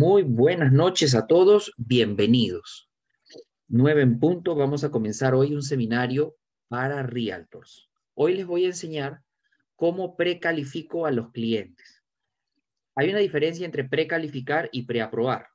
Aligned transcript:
Muy 0.00 0.22
buenas 0.22 0.70
noches 0.70 1.16
a 1.16 1.26
todos, 1.26 1.72
bienvenidos. 1.76 2.88
Nueve 3.66 4.02
en 4.02 4.20
punto, 4.20 4.54
vamos 4.54 4.84
a 4.84 4.92
comenzar 4.92 5.34
hoy 5.34 5.56
un 5.56 5.62
seminario 5.64 6.36
para 6.68 7.02
Realtors. 7.02 7.90
Hoy 8.14 8.36
les 8.36 8.46
voy 8.46 8.62
a 8.64 8.68
enseñar 8.68 9.22
cómo 9.74 10.16
precalifico 10.16 11.04
a 11.04 11.10
los 11.10 11.32
clientes. 11.32 12.04
Hay 12.94 13.08
una 13.08 13.18
diferencia 13.18 13.66
entre 13.66 13.82
precalificar 13.82 14.68
y 14.70 14.84
preaprobar. 14.84 15.48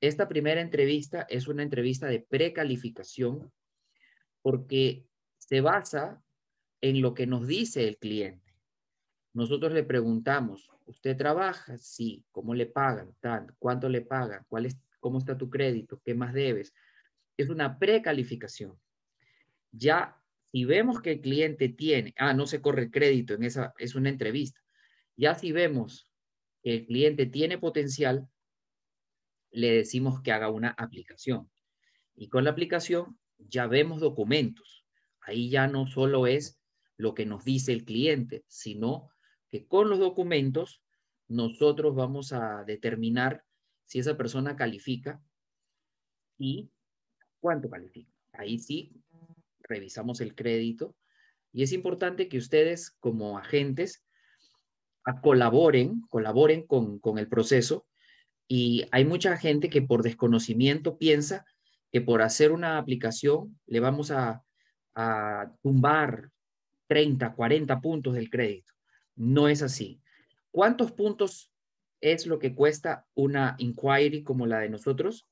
Esta 0.00 0.28
primera 0.28 0.62
entrevista 0.62 1.26
es 1.28 1.46
una 1.46 1.62
entrevista 1.62 2.06
de 2.06 2.20
precalificación 2.20 3.52
porque 4.40 5.04
se 5.36 5.60
basa 5.60 6.22
en 6.80 7.02
lo 7.02 7.12
que 7.12 7.26
nos 7.26 7.46
dice 7.46 7.86
el 7.86 7.98
cliente. 7.98 8.56
Nosotros 9.34 9.72
le 9.72 9.84
preguntamos, 9.84 10.70
¿usted 10.90 11.16
trabaja? 11.16 11.78
Sí. 11.78 12.24
¿Cómo 12.30 12.54
le 12.54 12.66
pagan? 12.66 13.14
¿Cuánto 13.58 13.88
le 13.88 14.02
pagan? 14.02 14.44
¿Cuál 14.48 14.66
es, 14.66 14.78
¿Cómo 14.98 15.18
está 15.18 15.38
tu 15.38 15.48
crédito? 15.48 16.00
¿Qué 16.04 16.14
más 16.14 16.34
debes? 16.34 16.74
Es 17.36 17.48
una 17.48 17.78
precalificación. 17.78 18.78
Ya, 19.72 20.20
si 20.52 20.64
vemos 20.64 21.00
que 21.00 21.12
el 21.12 21.20
cliente 21.20 21.68
tiene, 21.68 22.12
ah, 22.18 22.34
no 22.34 22.46
se 22.46 22.60
corre 22.60 22.90
crédito, 22.90 23.34
en 23.34 23.44
esa, 23.44 23.72
es 23.78 23.94
una 23.94 24.08
entrevista. 24.08 24.60
Ya 25.16 25.34
si 25.34 25.52
vemos 25.52 26.10
que 26.62 26.74
el 26.74 26.86
cliente 26.86 27.26
tiene 27.26 27.56
potencial, 27.56 28.28
le 29.52 29.70
decimos 29.70 30.20
que 30.22 30.32
haga 30.32 30.50
una 30.50 30.70
aplicación. 30.70 31.50
Y 32.16 32.28
con 32.28 32.44
la 32.44 32.50
aplicación 32.50 33.18
ya 33.38 33.66
vemos 33.66 34.00
documentos. 34.00 34.84
Ahí 35.20 35.50
ya 35.50 35.68
no 35.68 35.86
solo 35.86 36.26
es 36.26 36.60
lo 36.96 37.14
que 37.14 37.26
nos 37.26 37.44
dice 37.44 37.72
el 37.72 37.84
cliente, 37.84 38.44
sino 38.48 39.10
que 39.48 39.66
con 39.66 39.88
los 39.88 39.98
documentos 39.98 40.82
nosotros 41.30 41.94
vamos 41.94 42.32
a 42.32 42.64
determinar 42.64 43.44
si 43.86 44.00
esa 44.00 44.16
persona 44.16 44.56
califica 44.56 45.22
y 46.36 46.68
cuánto 47.38 47.70
califica. 47.70 48.10
Ahí 48.32 48.58
sí, 48.58 48.92
revisamos 49.60 50.20
el 50.20 50.34
crédito 50.34 50.96
y 51.52 51.62
es 51.62 51.72
importante 51.72 52.28
que 52.28 52.36
ustedes 52.36 52.90
como 52.98 53.38
agentes 53.38 54.04
colaboren, 55.22 56.02
colaboren 56.08 56.66
con, 56.66 56.98
con 56.98 57.18
el 57.18 57.28
proceso 57.28 57.86
y 58.48 58.84
hay 58.90 59.04
mucha 59.04 59.36
gente 59.36 59.70
que 59.70 59.82
por 59.82 60.02
desconocimiento 60.02 60.98
piensa 60.98 61.46
que 61.92 62.00
por 62.00 62.22
hacer 62.22 62.50
una 62.50 62.76
aplicación 62.76 63.56
le 63.66 63.78
vamos 63.78 64.10
a, 64.10 64.42
a 64.96 65.52
tumbar 65.62 66.30
30, 66.88 67.34
40 67.34 67.80
puntos 67.80 68.14
del 68.14 68.30
crédito. 68.30 68.72
No 69.14 69.46
es 69.48 69.62
así. 69.62 70.00
¿Cuántos 70.50 70.92
puntos 70.92 71.52
es 72.00 72.26
lo 72.26 72.38
que 72.38 72.54
cuesta 72.54 73.06
una 73.14 73.54
inquiry 73.58 74.22
como 74.22 74.46
la 74.46 74.60
de 74.60 74.68
nosotros? 74.68 75.28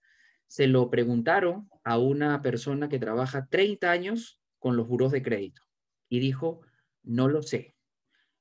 Se 0.47 0.67
lo 0.67 0.91
preguntaron 0.91 1.69
a 1.85 1.99
una 1.99 2.41
persona 2.41 2.89
que 2.89 2.99
trabaja 2.99 3.49
30 3.51 3.91
años 3.91 4.41
con 4.59 4.77
los 4.77 4.87
buros 4.87 5.13
de 5.13 5.23
crédito 5.23 5.63
y 6.09 6.21
dijo, 6.21 6.61
no 7.03 7.29
lo 7.29 7.43
sé. 7.43 7.75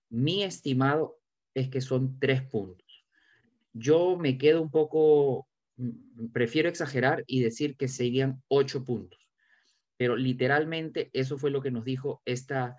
Mi 0.09 0.44
estimado 0.44 1.19
es 1.53 1.69
que 1.69 1.81
son 1.81 2.19
tres 2.19 2.44
puntos. 2.44 3.06
Yo 3.73 4.17
me 4.17 4.38
quedo 4.38 4.62
un 4.62 4.72
poco, 4.72 5.47
mm, 5.78 6.28
prefiero 6.31 6.69
exagerar 6.69 7.23
y 7.28 7.41
decir 7.41 7.75
que 7.75 7.88
serían 7.88 8.41
ocho 8.47 8.86
puntos. 8.86 9.19
Pero 9.97 10.16
literalmente 10.16 11.09
eso 11.14 11.38
fue 11.38 11.50
lo 11.50 11.62
que 11.62 11.72
nos 11.72 11.84
dijo 11.84 12.22
esta, 12.25 12.78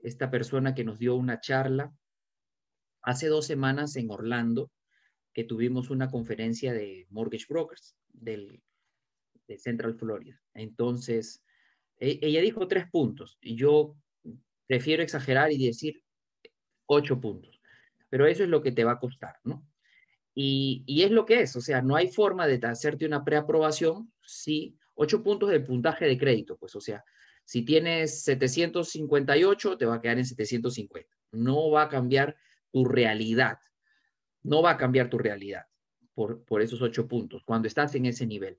esta 0.00 0.30
persona 0.30 0.74
que 0.74 0.84
nos 0.84 0.98
dio 0.98 1.16
una 1.16 1.40
charla 1.40 1.92
hace 3.08 3.28
dos 3.28 3.46
semanas 3.46 3.96
en 3.96 4.10
Orlando, 4.10 4.70
que 5.32 5.44
tuvimos 5.44 5.88
una 5.88 6.10
conferencia 6.10 6.74
de 6.74 7.06
mortgage 7.08 7.46
brokers 7.48 7.96
del, 8.08 8.62
de 9.46 9.58
Central 9.58 9.94
Florida. 9.94 10.38
Entonces, 10.52 11.42
e, 11.98 12.18
ella 12.20 12.42
dijo 12.42 12.68
tres 12.68 12.84
puntos 12.90 13.38
y 13.40 13.56
yo 13.56 13.96
prefiero 14.66 15.02
exagerar 15.02 15.50
y 15.52 15.66
decir 15.66 16.02
ocho 16.84 17.18
puntos, 17.18 17.62
pero 18.10 18.26
eso 18.26 18.42
es 18.42 18.50
lo 18.50 18.62
que 18.62 18.72
te 18.72 18.84
va 18.84 18.92
a 18.92 19.00
costar, 19.00 19.36
¿no? 19.42 19.66
Y, 20.34 20.84
y 20.86 21.02
es 21.02 21.10
lo 21.10 21.24
que 21.24 21.40
es, 21.40 21.56
o 21.56 21.62
sea, 21.62 21.80
no 21.80 21.96
hay 21.96 22.08
forma 22.08 22.46
de 22.46 22.60
hacerte 22.66 23.06
una 23.06 23.24
preaprobación 23.24 24.12
si 24.22 24.76
ocho 24.94 25.22
puntos 25.22 25.48
del 25.48 25.64
puntaje 25.64 26.04
de 26.04 26.18
crédito, 26.18 26.58
pues, 26.58 26.76
o 26.76 26.80
sea, 26.80 27.02
si 27.46 27.62
tienes 27.62 28.22
758, 28.24 29.78
te 29.78 29.86
va 29.86 29.94
a 29.94 30.00
quedar 30.02 30.18
en 30.18 30.26
750. 30.26 31.08
No 31.32 31.70
va 31.70 31.84
a 31.84 31.88
cambiar 31.88 32.36
tu 32.72 32.84
realidad. 32.84 33.58
No 34.42 34.62
va 34.62 34.72
a 34.72 34.76
cambiar 34.76 35.10
tu 35.10 35.18
realidad 35.18 35.66
por, 36.14 36.44
por 36.44 36.62
esos 36.62 36.80
ocho 36.82 37.06
puntos 37.06 37.42
cuando 37.44 37.68
estás 37.68 37.94
en 37.94 38.06
ese 38.06 38.26
nivel. 38.26 38.56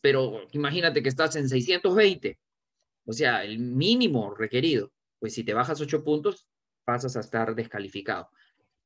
Pero 0.00 0.46
imagínate 0.52 1.02
que 1.02 1.08
estás 1.08 1.36
en 1.36 1.48
620, 1.48 2.38
o 3.06 3.12
sea, 3.12 3.44
el 3.44 3.58
mínimo 3.58 4.34
requerido. 4.34 4.92
Pues 5.18 5.34
si 5.34 5.44
te 5.44 5.54
bajas 5.54 5.80
ocho 5.80 6.04
puntos, 6.04 6.46
pasas 6.84 7.16
a 7.16 7.20
estar 7.20 7.54
descalificado. 7.54 8.28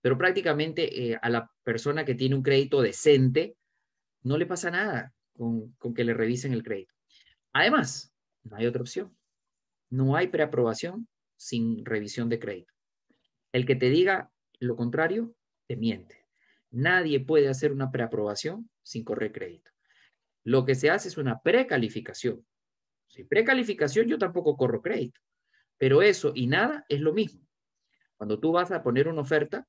Pero 0.00 0.16
prácticamente 0.16 1.12
eh, 1.12 1.18
a 1.20 1.28
la 1.30 1.50
persona 1.62 2.04
que 2.04 2.14
tiene 2.14 2.34
un 2.34 2.42
crédito 2.42 2.80
decente, 2.80 3.56
no 4.22 4.36
le 4.36 4.46
pasa 4.46 4.70
nada 4.70 5.14
con, 5.32 5.72
con 5.72 5.94
que 5.94 6.04
le 6.04 6.14
revisen 6.14 6.52
el 6.52 6.62
crédito. 6.62 6.94
Además, 7.52 8.12
no 8.44 8.56
hay 8.56 8.66
otra 8.66 8.82
opción. 8.82 9.16
No 9.90 10.16
hay 10.16 10.28
preaprobación 10.28 11.08
sin 11.36 11.84
revisión 11.84 12.28
de 12.28 12.38
crédito. 12.38 12.72
El 13.52 13.64
que 13.64 13.76
te 13.76 13.88
diga 13.88 14.30
lo 14.60 14.76
contrario, 14.76 15.34
te 15.66 15.76
miente. 15.76 16.26
Nadie 16.70 17.20
puede 17.20 17.48
hacer 17.48 17.72
una 17.72 17.90
preaprobación 17.90 18.70
sin 18.82 19.04
correr 19.04 19.32
crédito. 19.32 19.70
Lo 20.44 20.64
que 20.64 20.74
se 20.74 20.90
hace 20.90 21.08
es 21.08 21.16
una 21.16 21.40
precalificación. 21.40 22.46
Sin 23.06 23.26
precalificación 23.28 24.06
yo 24.06 24.18
tampoco 24.18 24.56
corro 24.56 24.82
crédito. 24.82 25.20
Pero 25.78 26.02
eso 26.02 26.32
y 26.34 26.46
nada 26.46 26.84
es 26.88 27.00
lo 27.00 27.12
mismo. 27.12 27.46
Cuando 28.16 28.40
tú 28.40 28.52
vas 28.52 28.70
a 28.72 28.82
poner 28.82 29.08
una 29.08 29.20
oferta, 29.20 29.66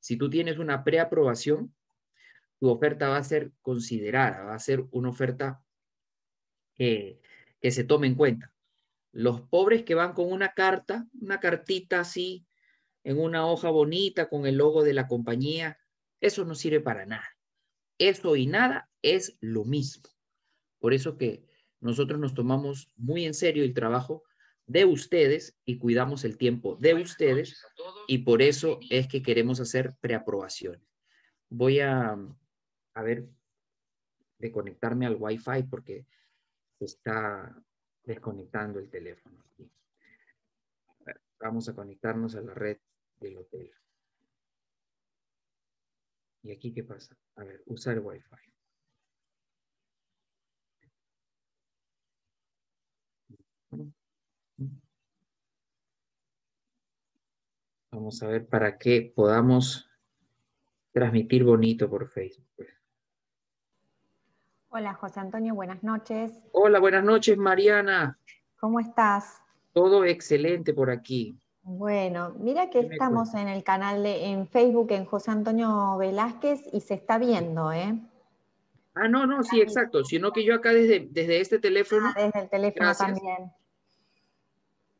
si 0.00 0.16
tú 0.16 0.28
tienes 0.28 0.58
una 0.58 0.84
preaprobación, 0.84 1.74
tu 2.58 2.68
oferta 2.68 3.08
va 3.08 3.18
a 3.18 3.24
ser 3.24 3.52
considerada, 3.62 4.44
va 4.44 4.54
a 4.54 4.58
ser 4.58 4.84
una 4.90 5.08
oferta 5.08 5.62
que, 6.74 7.20
que 7.60 7.70
se 7.70 7.84
tome 7.84 8.06
en 8.06 8.14
cuenta. 8.14 8.52
Los 9.12 9.40
pobres 9.42 9.82
que 9.82 9.94
van 9.94 10.12
con 10.12 10.30
una 10.30 10.52
carta, 10.52 11.06
una 11.20 11.40
cartita 11.40 12.00
así, 12.00 12.45
en 13.06 13.20
una 13.20 13.46
hoja 13.46 13.70
bonita 13.70 14.28
con 14.28 14.46
el 14.46 14.56
logo 14.56 14.82
de 14.82 14.92
la 14.92 15.06
compañía, 15.06 15.78
eso 16.20 16.44
no 16.44 16.56
sirve 16.56 16.80
para 16.80 17.06
nada. 17.06 17.38
Eso 17.98 18.34
y 18.34 18.48
nada 18.48 18.90
es 19.00 19.38
lo 19.40 19.64
mismo. 19.64 20.02
Por 20.80 20.92
eso 20.92 21.16
que 21.16 21.46
nosotros 21.80 22.18
nos 22.18 22.34
tomamos 22.34 22.90
muy 22.96 23.24
en 23.24 23.34
serio 23.34 23.62
el 23.62 23.74
trabajo 23.74 24.24
de 24.66 24.86
ustedes 24.86 25.56
y 25.64 25.78
cuidamos 25.78 26.24
el 26.24 26.36
tiempo 26.36 26.74
de 26.80 26.94
ustedes 26.94 27.64
y 28.08 28.18
por 28.18 28.42
eso 28.42 28.80
es 28.90 29.06
que 29.06 29.22
queremos 29.22 29.60
hacer 29.60 29.94
preaprobaciones. 30.00 30.82
Voy 31.48 31.78
a, 31.78 32.18
a 32.94 33.02
ver, 33.04 33.28
de 34.38 34.50
conectarme 34.50 35.06
al 35.06 35.16
Wi-Fi 35.16 35.62
porque 35.70 36.06
se 36.80 36.86
está 36.86 37.56
desconectando 38.02 38.80
el 38.80 38.90
teléfono. 38.90 39.44
Vamos 41.38 41.68
a 41.68 41.74
conectarnos 41.76 42.34
a 42.34 42.40
la 42.40 42.52
red 42.52 42.78
del 43.20 43.38
hotel. 43.38 43.72
¿Y 46.42 46.52
aquí 46.52 46.72
qué 46.72 46.84
pasa? 46.84 47.16
A 47.36 47.44
ver, 47.44 47.62
usar 47.66 47.98
Wi-Fi. 47.98 48.36
Vamos 57.90 58.22
a 58.22 58.28
ver 58.28 58.46
para 58.46 58.78
que 58.78 59.12
podamos 59.14 59.88
transmitir 60.92 61.44
bonito 61.44 61.88
por 61.88 62.08
Facebook. 62.08 62.46
Hola, 64.68 64.94
José 64.94 65.20
Antonio, 65.20 65.54
buenas 65.54 65.82
noches. 65.82 66.32
Hola, 66.52 66.78
buenas 66.78 67.02
noches, 67.02 67.38
Mariana. 67.38 68.18
¿Cómo 68.60 68.78
estás? 68.78 69.42
Todo 69.72 70.04
excelente 70.04 70.74
por 70.74 70.90
aquí. 70.90 71.40
Bueno, 71.68 72.32
mira 72.38 72.70
que 72.70 72.78
estamos 72.78 73.34
en 73.34 73.48
el 73.48 73.64
canal 73.64 74.04
de 74.04 74.26
en 74.26 74.46
Facebook 74.46 74.92
en 74.92 75.04
José 75.04 75.32
Antonio 75.32 75.98
Velázquez 75.98 76.62
y 76.72 76.80
se 76.80 76.94
está 76.94 77.18
viendo, 77.18 77.72
¿eh? 77.72 77.98
Ah, 78.94 79.08
no, 79.08 79.26
no, 79.26 79.42
sí, 79.42 79.60
exacto. 79.60 80.04
Sino 80.04 80.32
que 80.32 80.44
yo 80.44 80.54
acá 80.54 80.72
desde, 80.72 81.08
desde 81.10 81.40
este 81.40 81.58
teléfono. 81.58 82.06
Ah, 82.06 82.22
desde 82.22 82.38
el 82.38 82.48
teléfono 82.48 82.94
también. 82.94 83.50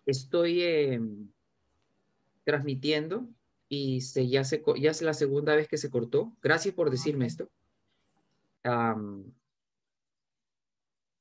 Estoy 0.06 0.60
em, 0.64 1.30
transmitiendo 2.42 3.28
y 3.68 4.00
se, 4.00 4.26
ya, 4.26 4.42
se, 4.42 4.60
ya 4.76 4.90
es 4.90 5.02
la 5.02 5.14
segunda 5.14 5.54
vez 5.54 5.68
que 5.68 5.78
se 5.78 5.88
cortó. 5.88 6.32
Gracias 6.42 6.74
por 6.74 6.90
decirme 6.90 7.26
esto. 7.26 7.48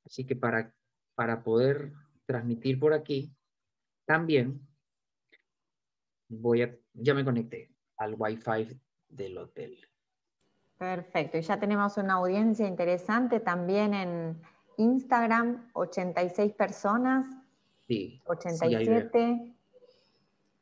así 0.04 0.24
que 0.26 0.34
para, 0.34 0.74
para 1.14 1.44
poder 1.44 1.92
transmitir 2.26 2.80
por 2.80 2.94
aquí, 2.94 3.30
también 4.06 4.65
voy 6.28 6.62
a, 6.62 6.76
ya 6.94 7.14
me 7.14 7.24
conecté 7.24 7.70
al 7.96 8.14
Wi-Fi 8.18 8.78
del 9.08 9.38
hotel. 9.38 9.78
Perfecto, 10.78 11.38
y 11.38 11.42
ya 11.42 11.58
tenemos 11.58 11.96
una 11.96 12.14
audiencia 12.14 12.66
interesante 12.66 13.40
también 13.40 13.94
en 13.94 14.42
Instagram, 14.76 15.70
86 15.72 16.52
personas. 16.52 17.26
Sí. 17.86 18.20
87. 18.26 19.54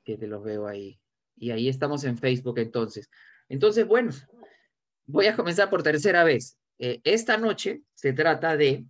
que 0.04 0.16
te 0.16 0.26
los 0.26 0.44
veo 0.44 0.66
ahí. 0.66 1.00
Y 1.36 1.50
ahí 1.50 1.68
estamos 1.68 2.04
en 2.04 2.16
Facebook 2.16 2.58
entonces. 2.58 3.10
Entonces, 3.48 3.86
bueno, 3.86 4.12
voy 5.06 5.26
a 5.26 5.34
comenzar 5.34 5.68
por 5.68 5.82
tercera 5.82 6.22
vez. 6.22 6.58
Eh, 6.78 7.00
esta 7.04 7.36
noche 7.36 7.82
se 7.94 8.12
trata 8.12 8.56
de 8.56 8.84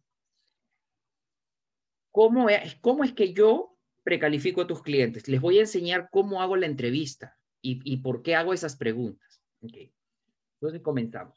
cómo 2.11 2.51
es, 2.51 2.77
cómo 2.77 3.05
es 3.05 3.13
que 3.13 3.33
yo 3.33 3.74
precalifico 4.05 4.61
a 4.61 4.67
tus 4.67 4.83
clientes. 4.83 5.27
Les 5.27 5.41
voy 5.41 5.59
a 5.59 5.63
enseñar 5.63 6.09
cómo 6.13 6.41
hago 6.43 6.57
la 6.57 6.67
entrevista 6.67 7.37
y, 7.61 7.97
por 7.97 8.23
qué 8.23 8.37
hago 8.37 8.53
esas 8.53 8.77
preguntas. 8.77 9.43
Entonces 9.63 10.83
comenzamos. 10.83 11.37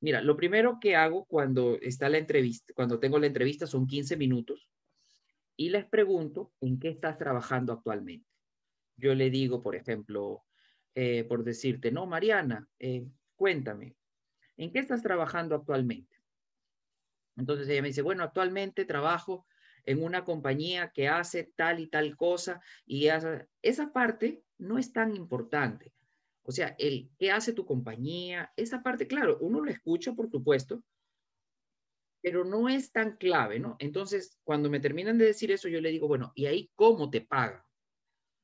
Mira, 0.00 0.20
lo 0.20 0.36
primero 0.36 0.78
que 0.80 0.96
hago 0.96 1.24
cuando 1.24 1.78
está 1.80 2.08
la 2.08 2.18
entrevista, 2.18 2.74
cuando 2.74 2.98
tengo 2.98 3.18
la 3.18 3.28
entrevista 3.28 3.66
son 3.66 3.86
15 3.86 4.16
minutos 4.16 4.68
y 5.56 5.70
les 5.70 5.86
pregunto 5.86 6.52
en 6.60 6.80
qué 6.80 6.88
estás 6.88 7.16
trabajando 7.16 7.72
actualmente. 7.72 8.28
Yo 8.96 9.14
le 9.14 9.30
digo, 9.30 9.62
por 9.62 9.76
ejemplo, 9.76 10.42
eh, 10.94 11.24
por 11.24 11.44
decirte, 11.44 11.92
no, 11.92 12.06
Mariana, 12.06 12.68
eh, 12.80 13.06
cuéntame, 13.36 13.96
¿en 14.56 14.72
qué 14.72 14.80
estás 14.80 15.02
trabajando 15.02 15.54
actualmente? 15.54 16.16
Entonces 17.36 17.68
ella 17.68 17.82
me 17.82 17.88
dice, 17.88 18.02
bueno, 18.02 18.24
actualmente 18.24 18.84
trabajo 18.84 19.46
en 19.84 20.02
una 20.02 20.24
compañía 20.24 20.90
que 20.92 21.08
hace 21.08 21.52
tal 21.56 21.80
y 21.80 21.88
tal 21.88 22.16
cosa 22.16 22.60
y 22.86 23.08
esa 23.62 23.92
parte 23.92 24.42
no 24.58 24.78
es 24.78 24.92
tan 24.92 25.14
importante. 25.14 25.92
O 26.42 26.52
sea, 26.52 26.74
el 26.78 27.10
qué 27.18 27.30
hace 27.30 27.52
tu 27.52 27.64
compañía, 27.64 28.52
esa 28.56 28.82
parte, 28.82 29.06
claro, 29.06 29.38
uno 29.40 29.62
lo 29.62 29.70
escucha, 29.70 30.12
por 30.12 30.30
supuesto, 30.30 30.82
pero 32.22 32.44
no 32.44 32.68
es 32.68 32.92
tan 32.92 33.16
clave, 33.16 33.58
¿no? 33.58 33.76
Entonces, 33.78 34.38
cuando 34.44 34.70
me 34.70 34.80
terminan 34.80 35.18
de 35.18 35.26
decir 35.26 35.50
eso, 35.50 35.68
yo 35.68 35.80
le 35.80 35.90
digo, 35.90 36.08
bueno, 36.08 36.32
¿y 36.34 36.46
ahí 36.46 36.70
cómo 36.74 37.10
te 37.10 37.22
pagan? 37.22 37.62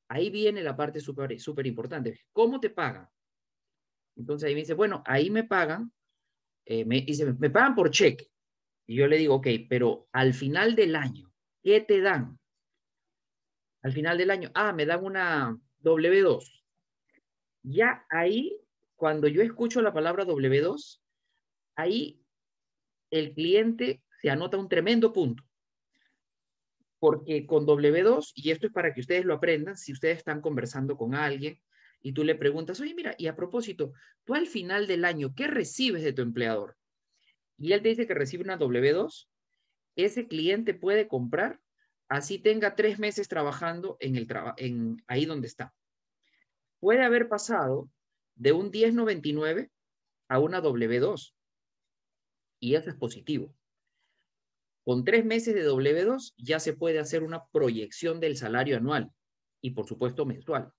Ahí 0.08 0.28
viene 0.30 0.62
la 0.62 0.76
parte 0.76 1.00
súper 1.00 1.38
súper 1.38 1.66
importante. 1.66 2.20
¿Cómo 2.32 2.58
te 2.58 2.70
pagan? 2.70 3.08
Entonces 4.16 4.48
ahí 4.48 4.54
me 4.54 4.60
dice, 4.60 4.74
bueno, 4.74 5.02
ahí 5.06 5.30
me 5.30 5.44
pagan, 5.44 5.92
eh, 6.66 6.84
me 6.84 7.00
dice, 7.02 7.32
me 7.32 7.48
pagan 7.50 7.74
por 7.74 7.90
cheque. 7.90 8.30
Y 8.86 8.96
yo 8.96 9.06
le 9.06 9.18
digo, 9.18 9.36
ok, 9.36 9.46
pero 9.68 10.08
al 10.12 10.34
final 10.34 10.74
del 10.74 10.96
año, 10.96 11.29
¿qué 11.62 11.80
te 11.80 12.00
dan? 12.00 12.38
Al 13.82 13.92
final 13.92 14.18
del 14.18 14.30
año, 14.30 14.50
ah, 14.54 14.72
me 14.72 14.86
dan 14.86 15.04
una 15.04 15.58
W2. 15.82 16.64
Ya 17.62 18.04
ahí, 18.10 18.58
cuando 18.96 19.28
yo 19.28 19.42
escucho 19.42 19.80
la 19.82 19.92
palabra 19.92 20.24
W2, 20.24 21.00
ahí 21.76 22.22
el 23.10 23.32
cliente 23.32 24.02
se 24.20 24.30
anota 24.30 24.58
un 24.58 24.68
tremendo 24.68 25.12
punto. 25.12 25.42
Porque 26.98 27.46
con 27.46 27.66
W2, 27.66 28.32
y 28.34 28.50
esto 28.50 28.66
es 28.66 28.72
para 28.72 28.92
que 28.92 29.00
ustedes 29.00 29.24
lo 29.24 29.34
aprendan, 29.34 29.76
si 29.76 29.92
ustedes 29.92 30.18
están 30.18 30.42
conversando 30.42 30.96
con 30.96 31.14
alguien 31.14 31.58
y 32.02 32.12
tú 32.12 32.24
le 32.24 32.34
preguntas, 32.34 32.80
oye, 32.80 32.94
mira, 32.94 33.14
y 33.16 33.26
a 33.26 33.36
propósito, 33.36 33.92
tú 34.24 34.34
al 34.34 34.46
final 34.46 34.86
del 34.86 35.06
año, 35.06 35.34
¿qué 35.34 35.46
recibes 35.46 36.02
de 36.02 36.12
tu 36.12 36.20
empleador? 36.20 36.76
Y 37.56 37.72
él 37.72 37.82
te 37.82 37.90
dice 37.90 38.06
que 38.06 38.14
recibe 38.14 38.44
una 38.44 38.58
W2, 38.58 39.29
ese 39.96 40.26
cliente 40.26 40.74
puede 40.74 41.08
comprar, 41.08 41.60
así 42.08 42.38
tenga 42.38 42.74
tres 42.74 42.98
meses 42.98 43.28
trabajando 43.28 43.96
en 44.00 44.16
el 44.16 44.28
en 44.56 45.02
ahí 45.06 45.24
donde 45.24 45.46
está. 45.46 45.74
Puede 46.80 47.02
haber 47.02 47.28
pasado 47.28 47.90
de 48.34 48.52
un 48.52 48.70
1099 48.70 49.70
a 50.28 50.38
una 50.38 50.62
W2. 50.62 51.34
Y 52.60 52.74
eso 52.74 52.90
es 52.90 52.96
positivo. 52.96 53.54
Con 54.84 55.04
tres 55.04 55.24
meses 55.24 55.54
de 55.54 55.68
W2 55.68 56.34
ya 56.38 56.58
se 56.58 56.72
puede 56.72 56.98
hacer 56.98 57.22
una 57.22 57.44
proyección 57.52 58.18
del 58.18 58.36
salario 58.36 58.76
anual 58.76 59.10
y 59.60 59.72
por 59.72 59.86
supuesto 59.86 60.24
mensual. 60.24 60.72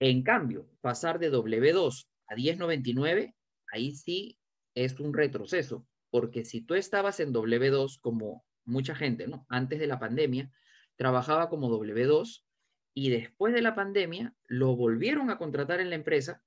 En 0.00 0.22
cambio, 0.22 0.68
pasar 0.80 1.20
de 1.20 1.30
W2 1.30 2.06
a 2.26 2.34
1099, 2.34 3.36
ahí 3.72 3.92
sí 3.92 4.36
es 4.74 4.98
un 4.98 5.14
retroceso, 5.14 5.86
porque 6.12 6.44
si 6.44 6.60
tú 6.60 6.74
estabas 6.74 7.20
en 7.20 7.32
W2 7.32 7.98
como 7.98 8.44
mucha 8.66 8.94
gente, 8.94 9.26
¿no? 9.26 9.46
Antes 9.48 9.80
de 9.80 9.86
la 9.86 9.98
pandemia, 9.98 10.52
trabajaba 10.96 11.48
como 11.48 11.70
W2 11.70 12.44
y 12.92 13.08
después 13.08 13.54
de 13.54 13.62
la 13.62 13.74
pandemia 13.74 14.34
lo 14.44 14.76
volvieron 14.76 15.30
a 15.30 15.38
contratar 15.38 15.80
en 15.80 15.88
la 15.88 15.96
empresa, 15.96 16.44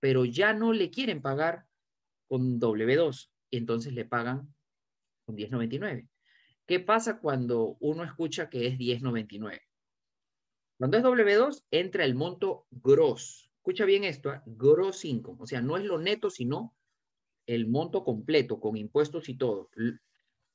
pero 0.00 0.26
ya 0.26 0.52
no 0.52 0.74
le 0.74 0.90
quieren 0.90 1.22
pagar 1.22 1.64
con 2.28 2.60
W2, 2.60 3.30
y 3.50 3.56
entonces 3.56 3.94
le 3.94 4.04
pagan 4.04 4.54
con 5.24 5.34
10.99. 5.34 6.10
¿Qué 6.66 6.80
pasa 6.80 7.18
cuando 7.18 7.78
uno 7.80 8.04
escucha 8.04 8.50
que 8.50 8.66
es 8.66 8.76
10.99? 8.76 9.62
Cuando 10.76 10.98
es 10.98 11.02
W2, 11.02 11.64
entra 11.70 12.04
el 12.04 12.14
monto 12.14 12.66
gross. 12.70 13.50
Escucha 13.56 13.86
bien 13.86 14.04
esto, 14.04 14.34
¿eh? 14.34 14.42
gross 14.44 15.06
income. 15.06 15.38
O 15.40 15.46
sea, 15.46 15.62
no 15.62 15.78
es 15.78 15.84
lo 15.84 15.96
neto, 15.96 16.28
sino 16.28 16.76
el 17.46 17.66
monto 17.68 18.04
completo, 18.04 18.60
con 18.60 18.76
impuestos 18.76 19.28
y 19.28 19.36
todo. 19.36 19.70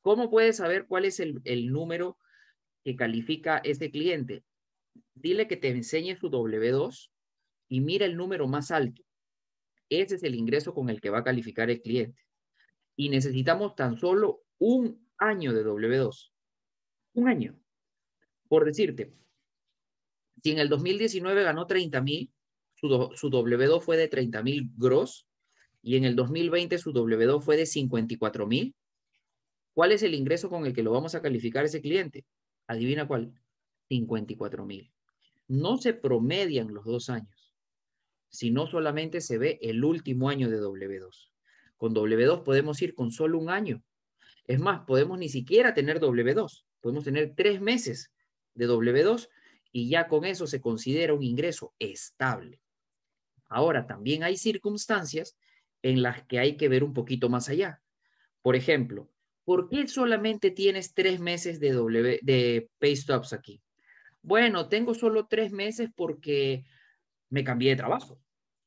¿Cómo 0.01 0.29
puedes 0.29 0.57
saber 0.57 0.87
cuál 0.87 1.05
es 1.05 1.19
el, 1.19 1.41
el 1.45 1.71
número 1.71 2.17
que 2.83 2.95
califica 2.95 3.59
este 3.59 3.91
cliente? 3.91 4.43
Dile 5.13 5.47
que 5.47 5.57
te 5.57 5.69
enseñe 5.69 6.15
su 6.15 6.29
W2 6.29 7.11
y 7.69 7.81
mira 7.81 8.05
el 8.05 8.17
número 8.17 8.47
más 8.47 8.71
alto. 8.71 9.03
Ese 9.89 10.15
es 10.15 10.23
el 10.23 10.35
ingreso 10.35 10.73
con 10.73 10.89
el 10.89 11.01
que 11.01 11.09
va 11.09 11.19
a 11.19 11.23
calificar 11.23 11.69
el 11.69 11.81
cliente. 11.81 12.21
Y 12.95 13.09
necesitamos 13.09 13.75
tan 13.75 13.97
solo 13.97 14.43
un 14.57 15.09
año 15.17 15.53
de 15.53 15.65
W2. 15.65 16.31
Un 17.13 17.27
año. 17.27 17.59
Por 18.47 18.65
decirte, 18.65 19.13
si 20.43 20.51
en 20.51 20.59
el 20.59 20.69
2019 20.69 21.43
ganó 21.43 21.67
30 21.67 22.01
mil, 22.01 22.31
su, 22.75 22.87
W2 22.87 23.81
fue 23.81 23.97
de 23.97 24.07
30 24.07 24.41
mil 24.43 24.69
gross, 24.75 25.27
y 25.81 25.95
en 25.95 26.05
el 26.05 26.15
2020 26.15 26.77
su 26.77 26.93
W2 26.93 27.41
fue 27.41 27.57
de 27.57 27.65
54 27.65 28.47
mil, 28.47 28.75
¿cuál 29.73 29.91
es 29.91 30.03
el 30.03 30.13
ingreso 30.13 30.49
con 30.49 30.65
el 30.65 30.73
que 30.73 30.83
lo 30.83 30.91
vamos 30.91 31.15
a 31.15 31.21
calificar 31.21 31.65
ese 31.65 31.81
cliente? 31.81 32.25
Adivina 32.67 33.07
cuál. 33.07 33.33
54 33.89 34.65
mil. 34.65 34.91
No 35.47 35.77
se 35.77 35.93
promedian 35.93 36.73
los 36.73 36.85
dos 36.85 37.09
años, 37.09 37.53
sino 38.29 38.67
solamente 38.67 39.19
se 39.19 39.37
ve 39.37 39.59
el 39.61 39.83
último 39.83 40.29
año 40.29 40.49
de 40.49 40.61
W2. 40.61 41.29
Con 41.77 41.93
W2 41.93 42.43
podemos 42.43 42.81
ir 42.81 42.93
con 42.95 43.11
solo 43.11 43.37
un 43.37 43.49
año 43.49 43.83
es 44.51 44.59
más, 44.59 44.81
podemos 44.85 45.17
ni 45.17 45.29
siquiera 45.29 45.73
tener 45.73 45.99
W2, 45.99 46.65
podemos 46.81 47.03
tener 47.03 47.33
tres 47.35 47.61
meses 47.61 48.11
de 48.53 48.67
W2 48.67 49.29
y 49.71 49.89
ya 49.89 50.07
con 50.07 50.25
eso 50.25 50.47
se 50.47 50.61
considera 50.61 51.13
un 51.13 51.23
ingreso 51.23 51.73
estable. 51.79 52.59
Ahora, 53.47 53.87
también 53.87 54.23
hay 54.23 54.37
circunstancias 54.37 55.37
en 55.83 56.01
las 56.01 56.23
que 56.25 56.39
hay 56.39 56.57
que 56.57 56.69
ver 56.69 56.83
un 56.83 56.93
poquito 56.93 57.29
más 57.29 57.49
allá. 57.49 57.81
Por 58.41 58.55
ejemplo, 58.55 59.09
¿por 59.45 59.69
qué 59.69 59.87
solamente 59.87 60.51
tienes 60.51 60.93
tres 60.93 61.19
meses 61.19 61.59
de, 61.59 62.19
de 62.21 62.69
pay 62.79 62.95
stops 62.95 63.33
aquí? 63.33 63.61
Bueno, 64.21 64.69
tengo 64.69 64.93
solo 64.93 65.27
tres 65.27 65.51
meses 65.51 65.89
porque 65.95 66.65
me 67.29 67.43
cambié 67.43 67.71
de 67.71 67.77
trabajo. 67.77 68.21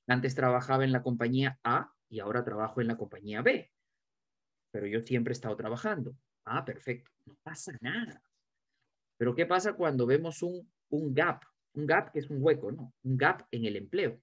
Antes 0.06 0.34
trabajaba 0.34 0.84
en 0.84 0.92
la 0.92 1.02
compañía 1.02 1.58
A 1.64 1.92
y 2.08 2.20
ahora 2.20 2.44
trabajo 2.44 2.80
en 2.80 2.88
la 2.88 2.96
compañía 2.96 3.42
B 3.42 3.70
pero 4.74 4.88
yo 4.88 5.00
siempre 5.00 5.30
he 5.30 5.36
estado 5.36 5.56
trabajando. 5.56 6.16
Ah, 6.44 6.64
perfecto, 6.64 7.08
no 7.26 7.36
pasa 7.44 7.78
nada. 7.80 8.20
Pero 9.16 9.32
¿qué 9.32 9.46
pasa 9.46 9.74
cuando 9.74 10.04
vemos 10.04 10.42
un, 10.42 10.68
un 10.88 11.14
gap? 11.14 11.44
Un 11.74 11.86
gap 11.86 12.10
que 12.10 12.18
es 12.18 12.28
un 12.28 12.38
hueco, 12.42 12.72
¿no? 12.72 12.92
Un 13.04 13.16
gap 13.16 13.46
en 13.52 13.66
el 13.66 13.76
empleo. 13.76 14.20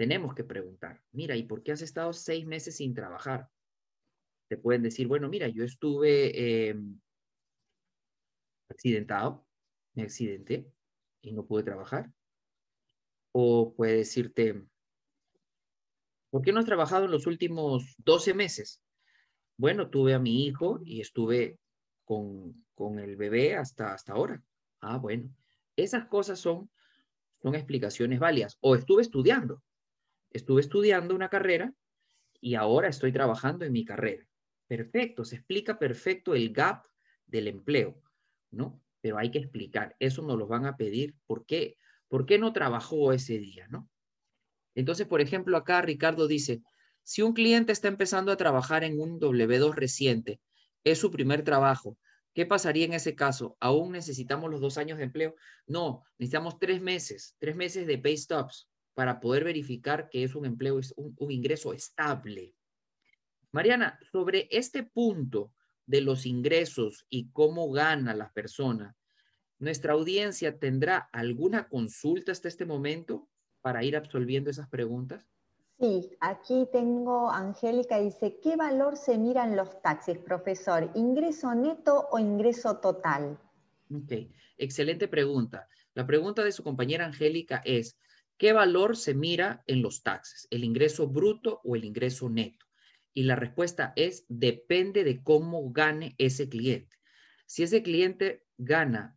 Tenemos 0.00 0.34
que 0.34 0.44
preguntar, 0.44 0.98
mira, 1.12 1.36
¿y 1.36 1.42
por 1.42 1.62
qué 1.62 1.72
has 1.72 1.82
estado 1.82 2.14
seis 2.14 2.46
meses 2.46 2.78
sin 2.78 2.94
trabajar? 2.94 3.50
Te 4.48 4.56
pueden 4.56 4.82
decir, 4.82 5.06
bueno, 5.06 5.28
mira, 5.28 5.46
yo 5.48 5.62
estuve 5.62 6.70
em, 6.70 6.98
accidentado, 8.70 9.46
me 9.92 10.04
accidenté 10.04 10.72
y 11.20 11.32
no 11.32 11.44
pude 11.44 11.64
trabajar. 11.64 12.10
O 13.32 13.74
puede 13.74 13.96
decirte, 13.96 14.64
¿por 16.30 16.40
qué 16.40 16.52
no 16.52 16.60
has 16.60 16.64
trabajado 16.64 17.04
en 17.04 17.10
los 17.10 17.26
últimos 17.26 17.94
12 17.98 18.32
meses? 18.32 18.80
Bueno, 19.58 19.90
tuve 19.90 20.14
a 20.14 20.18
mi 20.18 20.46
hijo 20.46 20.80
y 20.82 21.02
estuve 21.02 21.58
con, 22.06 22.64
con 22.74 22.98
el 23.00 23.16
bebé 23.16 23.54
hasta, 23.54 23.92
hasta 23.92 24.14
ahora. 24.14 24.42
Ah, 24.80 24.96
bueno, 24.96 25.28
esas 25.76 26.06
cosas 26.06 26.38
son, 26.38 26.70
son 27.42 27.54
explicaciones 27.54 28.18
válidas. 28.18 28.56
O 28.62 28.74
estuve 28.74 29.02
estudiando. 29.02 29.62
Estuve 30.30 30.60
estudiando 30.60 31.14
una 31.14 31.28
carrera 31.28 31.74
y 32.40 32.54
ahora 32.54 32.88
estoy 32.88 33.12
trabajando 33.12 33.64
en 33.64 33.72
mi 33.72 33.84
carrera. 33.84 34.26
Perfecto, 34.68 35.24
se 35.24 35.36
explica 35.36 35.78
perfecto 35.78 36.34
el 36.34 36.52
gap 36.52 36.86
del 37.26 37.48
empleo, 37.48 38.00
¿no? 38.50 38.80
Pero 39.00 39.18
hay 39.18 39.30
que 39.30 39.38
explicar, 39.38 39.96
eso 39.98 40.22
nos 40.22 40.38
lo 40.38 40.46
van 40.46 40.66
a 40.66 40.76
pedir, 40.76 41.16
¿por 41.26 41.44
qué? 41.44 41.76
¿Por 42.08 42.26
qué 42.26 42.38
no 42.38 42.52
trabajó 42.52 43.12
ese 43.12 43.38
día, 43.38 43.66
no? 43.68 43.88
Entonces, 44.74 45.06
por 45.06 45.20
ejemplo, 45.20 45.56
acá 45.56 45.82
Ricardo 45.82 46.28
dice, 46.28 46.62
Si 47.02 47.22
un 47.22 47.32
cliente 47.32 47.72
está 47.72 47.88
empezando 47.88 48.30
a 48.30 48.36
trabajar 48.36 48.84
en 48.84 49.00
un 49.00 49.18
W2 49.18 49.74
reciente, 49.74 50.40
es 50.84 50.98
su 50.98 51.10
primer 51.10 51.42
trabajo, 51.42 51.98
¿qué 52.34 52.46
pasaría 52.46 52.84
en 52.84 52.92
ese 52.92 53.16
caso? 53.16 53.56
¿Aún 53.58 53.92
necesitamos 53.92 54.50
los 54.50 54.60
dos 54.60 54.78
años 54.78 54.98
de 54.98 55.04
empleo? 55.04 55.34
No, 55.66 56.04
necesitamos 56.18 56.58
tres 56.60 56.80
meses, 56.80 57.34
tres 57.40 57.56
meses 57.56 57.86
de 57.88 57.98
pay 57.98 58.16
stops 58.16 58.69
para 59.00 59.18
poder 59.18 59.44
verificar 59.44 60.10
que 60.10 60.24
es 60.24 60.34
un 60.34 60.44
empleo, 60.44 60.78
es 60.78 60.92
un, 60.94 61.16
un 61.18 61.30
ingreso 61.30 61.72
estable. 61.72 62.54
Mariana, 63.50 63.98
sobre 64.12 64.46
este 64.50 64.82
punto 64.82 65.54
de 65.86 66.02
los 66.02 66.26
ingresos 66.26 67.06
y 67.08 67.30
cómo 67.30 67.70
gana 67.70 68.12
la 68.12 68.30
persona, 68.30 68.94
¿nuestra 69.58 69.94
audiencia 69.94 70.58
tendrá 70.58 70.98
alguna 71.14 71.66
consulta 71.70 72.32
hasta 72.32 72.48
este 72.48 72.66
momento 72.66 73.26
para 73.62 73.82
ir 73.84 73.96
absolviendo 73.96 74.50
esas 74.50 74.68
preguntas? 74.68 75.26
Sí, 75.78 76.14
aquí 76.20 76.68
tengo, 76.70 77.30
Angélica 77.30 77.98
dice, 78.00 78.38
¿qué 78.42 78.56
valor 78.56 78.98
se 78.98 79.16
miran 79.16 79.56
los 79.56 79.80
taxis, 79.80 80.18
profesor? 80.18 80.90
¿Ingreso 80.94 81.54
neto 81.54 82.06
o 82.10 82.18
ingreso 82.18 82.76
total? 82.80 83.40
Ok, 83.90 84.12
excelente 84.58 85.08
pregunta. 85.08 85.66
La 85.94 86.06
pregunta 86.06 86.44
de 86.44 86.52
su 86.52 86.62
compañera 86.62 87.06
Angélica 87.06 87.62
es, 87.64 87.96
¿qué 88.40 88.54
valor 88.54 88.96
se 88.96 89.12
mira 89.12 89.62
en 89.66 89.82
los 89.82 90.02
taxes? 90.02 90.48
¿El 90.50 90.64
ingreso 90.64 91.06
bruto 91.06 91.60
o 91.62 91.76
el 91.76 91.84
ingreso 91.84 92.30
neto? 92.30 92.64
Y 93.12 93.24
la 93.24 93.36
respuesta 93.36 93.92
es, 93.96 94.24
depende 94.28 95.04
de 95.04 95.22
cómo 95.22 95.70
gane 95.72 96.14
ese 96.16 96.48
cliente. 96.48 96.96
Si 97.44 97.64
ese 97.64 97.82
cliente 97.82 98.46
gana 98.56 99.14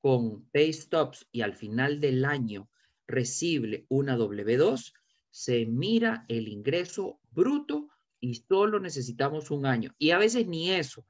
con 0.00 0.44
pay 0.52 0.72
stops 0.72 1.26
y 1.32 1.40
al 1.40 1.54
final 1.54 1.98
del 1.98 2.24
año 2.24 2.70
recibe 3.08 3.86
una 3.88 4.16
W2, 4.16 4.92
se 5.30 5.66
mira 5.66 6.24
el 6.28 6.46
ingreso 6.46 7.18
bruto 7.32 7.88
y 8.20 8.36
solo 8.36 8.78
necesitamos 8.78 9.50
un 9.50 9.66
año. 9.66 9.92
Y 9.98 10.12
a 10.12 10.18
veces 10.18 10.46
ni 10.46 10.70
eso. 10.70 11.04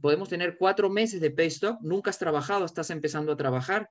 Podemos 0.00 0.28
tener 0.28 0.56
cuatro 0.58 0.88
meses 0.90 1.20
de 1.20 1.32
pay 1.32 1.48
stop, 1.48 1.80
nunca 1.80 2.10
has 2.10 2.20
trabajado, 2.20 2.64
estás 2.64 2.90
empezando 2.90 3.32
a 3.32 3.36
trabajar, 3.36 3.90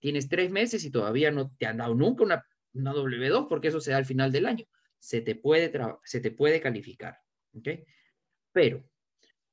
tienes 0.00 0.28
tres 0.28 0.50
meses 0.50 0.84
y 0.84 0.90
todavía 0.90 1.30
no 1.30 1.52
te 1.58 1.66
han 1.66 1.76
dado 1.76 1.94
nunca 1.94 2.24
una, 2.24 2.44
una 2.72 2.92
W2 2.92 3.48
porque 3.48 3.68
eso 3.68 3.80
se 3.80 3.92
da 3.92 3.98
al 3.98 4.06
final 4.06 4.32
del 4.32 4.46
año 4.46 4.66
se 5.00 5.22
te 5.22 5.34
puede, 5.34 5.72
se 6.04 6.20
te 6.20 6.30
puede 6.30 6.60
calificar. 6.60 7.18
¿okay? 7.54 7.84
Pero 8.52 8.84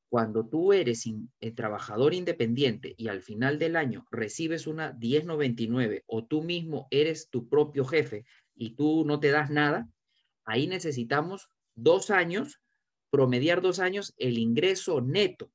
cuando 0.10 0.48
tú 0.48 0.74
eres 0.74 1.06
eh, 1.40 1.52
trabajador 1.52 2.14
independiente 2.14 2.94
y 2.98 3.08
al 3.08 3.22
final 3.22 3.58
del 3.58 3.76
año 3.76 4.06
recibes 4.12 4.68
una 4.68 4.94
1099 4.94 6.04
o 6.06 6.26
tú 6.26 6.44
mismo 6.44 6.88
eres 6.92 7.30
tu 7.30 7.50
propio 7.50 7.86
jefe 7.86 8.26
y 8.56 8.76
tú 8.76 9.04
no 9.06 9.20
te 9.20 9.32
das 9.32 9.50
nada, 9.50 9.90
ahí 10.46 10.68
necesitamos 10.68 11.50
dos 11.76 12.10
años, 12.10 12.62
promediar 13.10 13.62
dos 13.62 13.80
años 13.80 14.14
el 14.18 14.38
ingreso 14.38 15.02
neto. 15.02 15.52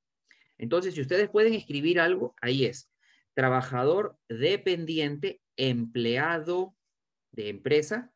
Entonces, 0.58 0.94
si 0.94 1.00
ustedes 1.00 1.28
pueden 1.28 1.54
escribir 1.54 1.98
algo, 1.98 2.34
ahí 2.40 2.66
es 2.66 2.88
trabajador 3.34 4.18
dependiente, 4.28 5.40
empleado 5.56 6.74
de 7.32 7.48
empresa, 7.48 8.12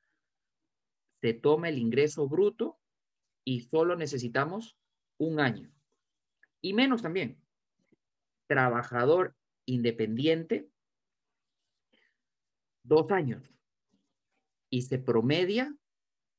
se 1.20 1.32
toma 1.32 1.68
el 1.68 1.78
ingreso 1.78 2.28
bruto 2.28 2.78
y 3.44 3.62
solo 3.62 3.96
necesitamos 3.96 4.76
un 5.18 5.40
año. 5.40 5.72
Y 6.60 6.74
menos 6.74 7.02
también. 7.02 7.40
Trabajador 8.46 9.34
independiente, 9.64 10.68
dos 12.82 13.10
años. 13.10 13.50
Y 14.70 14.82
se 14.82 14.98
promedia 14.98 15.74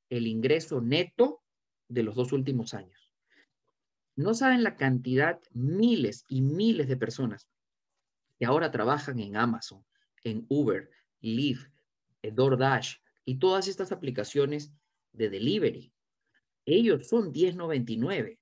el 0.10 0.27
ingreso 0.27 0.81
neto 0.81 1.41
de 1.89 2.03
los 2.03 2.15
dos 2.15 2.31
últimos 2.31 2.74
años. 2.74 3.12
No 4.15 4.34
saben 4.34 4.63
la 4.63 4.75
cantidad, 4.75 5.39
miles 5.51 6.24
y 6.27 6.41
miles 6.41 6.88
de 6.88 6.98
personas 6.98 7.50
que 8.38 8.46
ahora 8.46 8.72
trabajan 8.72 9.20
en 9.20 9.36
Amazon, 9.36 9.84
en 10.24 10.46
Uber, 10.50 10.89
Lyft, 11.22 11.72
DoorDash, 12.24 12.98
y 13.25 13.39
todas 13.39 13.67
estas 13.67 13.91
aplicaciones 13.91 14.72
de 15.12 15.29
delivery. 15.29 15.91
Ellos 16.65 17.08
son 17.08 17.34
10.99 17.34 18.38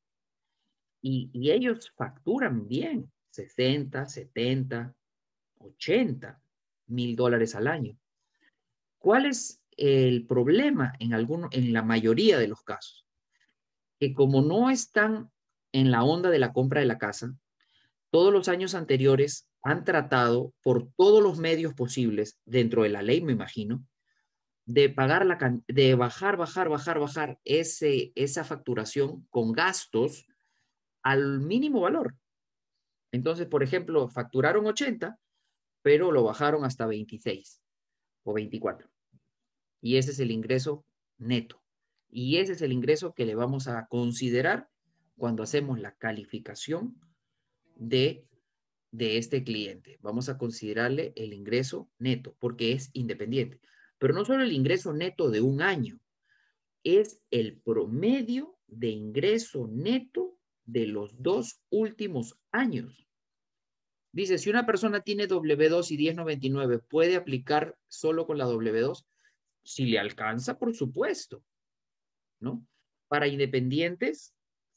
y, 1.02 1.30
y 1.34 1.52
ellos 1.52 1.92
facturan 1.96 2.68
bien, 2.68 3.12
60, 3.32 4.06
70, 4.06 4.96
80 5.60 6.42
mil 6.88 7.16
dólares 7.16 7.56
al 7.56 7.68
año. 7.68 7.98
¿Cuál 8.98 9.26
es 9.26 9.62
el 9.78 10.26
problema 10.26 10.94
en, 11.00 11.14
alguno, 11.14 11.50
en 11.52 11.74
la 11.74 11.82
mayoría 11.82 12.38
de 12.38 12.48
los 12.48 12.64
casos? 12.64 13.06
Que 14.00 14.14
como 14.14 14.42
no 14.42 14.70
están 14.70 15.32
en 15.72 15.92
la 15.92 16.04
onda 16.04 16.30
de 16.30 16.40
la 16.40 16.54
compra 16.54 16.80
de 16.80 16.88
la 16.88 16.98
casa, 16.98 17.36
todos 18.10 18.32
los 18.32 18.48
años 18.48 18.76
anteriores 18.76 19.48
han 19.66 19.84
tratado 19.84 20.54
por 20.62 20.92
todos 20.96 21.24
los 21.24 21.40
medios 21.40 21.74
posibles, 21.74 22.40
dentro 22.46 22.84
de 22.84 22.90
la 22.90 23.02
ley 23.02 23.22
me 23.22 23.32
imagino, 23.32 23.84
de 24.66 24.90
pagar 24.90 25.26
la 25.26 25.60
de 25.68 25.96
bajar, 25.96 26.38
bajar, 26.38 26.70
bajar, 26.70 27.00
bajar 27.00 27.40
ese, 27.44 28.12
esa 28.14 28.44
facturación 28.44 29.26
con 29.32 29.54
gastos 29.54 30.28
al 31.02 31.40
mínimo 31.40 31.82
valor. 31.82 32.16
Entonces, 33.12 33.48
por 33.48 33.64
ejemplo, 33.64 34.08
facturaron 34.08 34.68
80, 34.68 35.18
pero 35.82 36.12
lo 36.12 36.24
bajaron 36.24 36.64
hasta 36.64 36.86
26 36.86 37.60
o 38.24 38.34
24. 38.34 38.88
Y 39.82 39.98
ese 39.98 40.12
es 40.12 40.20
el 40.20 40.30
ingreso 40.30 40.86
neto. 41.18 41.64
Y 42.12 42.38
ese 42.38 42.52
es 42.52 42.62
el 42.62 42.72
ingreso 42.72 43.16
que 43.16 43.26
le 43.26 43.34
vamos 43.34 43.68
a 43.68 43.88
considerar 43.88 44.70
cuando 45.18 45.42
hacemos 45.42 45.80
la 45.80 45.96
calificación 45.96 47.02
de, 47.76 48.28
de 48.98 49.18
este 49.18 49.44
cliente. 49.44 49.98
Vamos 50.02 50.30
a 50.30 50.38
considerarle 50.38 51.12
el 51.16 51.34
ingreso 51.34 51.90
neto 52.00 52.36
porque 52.40 52.72
es 52.72 52.90
independiente. 52.94 53.60
Pero 53.98 54.14
no 54.14 54.24
solo 54.24 54.44
el 54.44 54.54
ingreso 54.54 54.94
neto 54.94 55.30
de 55.30 55.42
un 55.42 55.62
año, 55.62 56.00
es 56.84 57.20
el 57.32 57.60
promedio 57.62 58.58
de 58.68 58.90
ingreso 58.90 59.68
neto 59.68 60.38
de 60.66 60.88
los 60.88 61.22
dos 61.22 61.62
últimos 61.70 62.40
años. 62.52 63.06
Dice, 64.12 64.38
si 64.38 64.50
una 64.50 64.66
persona 64.66 65.02
tiene 65.02 65.28
W2 65.28 65.92
y 65.92 65.98
1099, 65.98 66.80
¿puede 66.80 67.18
aplicar 67.18 67.78
solo 67.88 68.26
con 68.26 68.38
la 68.38 68.46
W2? 68.46 69.06
Si 69.64 69.86
le 69.86 70.00
alcanza, 70.00 70.58
por 70.58 70.74
supuesto, 70.74 71.44
¿no? 72.40 72.66
Para 73.10 73.28
independientes, 73.28 74.34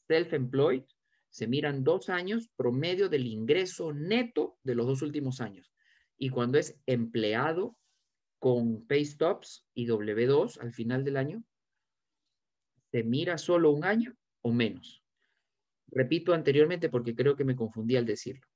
self-employed, 0.09 0.83
se 1.29 1.47
miran 1.47 1.83
dos 1.83 2.09
años 2.09 2.49
promedio 2.55 3.09
del 3.09 3.27
ingreso 3.27 3.93
neto 3.93 4.57
de 4.63 4.75
los 4.75 4.87
dos 4.87 5.01
últimos 5.01 5.41
años. 5.41 5.71
Y 6.17 6.29
cuando 6.29 6.57
es 6.57 6.79
empleado 6.85 7.77
con 8.39 8.85
pay 8.87 9.05
stops 9.05 9.67
y 9.73 9.87
W2 9.87 10.59
al 10.59 10.73
final 10.73 11.03
del 11.03 11.17
año, 11.17 11.43
se 12.91 13.03
mira 13.03 13.37
solo 13.37 13.71
un 13.71 13.83
año 13.83 14.15
o 14.41 14.51
menos. 14.51 15.03
Repito 15.87 16.33
anteriormente 16.33 16.89
porque 16.89 17.15
creo 17.15 17.35
que 17.35 17.43
me 17.43 17.55
confundí 17.55 17.95
al 17.95 18.05
decirlo. 18.05 18.47